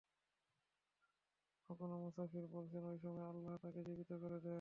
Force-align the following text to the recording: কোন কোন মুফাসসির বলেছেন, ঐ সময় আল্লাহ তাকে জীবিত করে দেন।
কোন 1.69 1.75
কোন 1.77 1.91
মুফাসসির 1.95 2.45
বলেছেন, 2.47 2.83
ঐ 2.85 2.93
সময় 2.97 3.25
আল্লাহ 3.25 3.53
তাকে 3.57 3.79
জীবিত 3.83 4.11
করে 4.13 4.35
দেন। 4.35 4.49